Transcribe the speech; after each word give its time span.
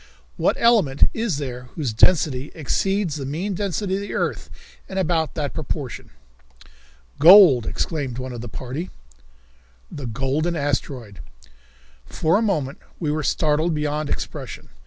What 0.35 0.55
element 0.59 1.03
is 1.13 1.37
there 1.37 1.65
whose 1.75 1.93
density 1.93 2.51
exceeds 2.55 3.17
the 3.17 3.23
mean 3.27 3.53
density 3.53 3.93
of 3.93 4.01
the 4.01 4.15
earth 4.15 4.49
in 4.89 4.97
about 4.97 5.35
that 5.35 5.53
proportion?" 5.53 6.09
"Gold," 7.19 7.67
exclaimed 7.67 8.17
one 8.17 8.33
of 8.33 8.41
the 8.41 8.49
party. 8.49 8.89
The 9.91 10.07
Golden 10.07 10.55
Asteroid! 10.55 11.19
For 12.07 12.39
a 12.39 12.41
moment 12.41 12.79
we 12.99 13.11
were 13.11 13.21
startled 13.21 13.75
beyond 13.75 14.09
expression. 14.09 14.69